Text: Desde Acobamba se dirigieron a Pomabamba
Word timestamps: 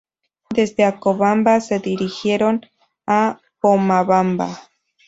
Desde 0.49 0.83
Acobamba 0.83 1.61
se 1.61 1.77
dirigieron 1.77 2.65
a 3.05 3.39
Pomabamba 3.59 4.49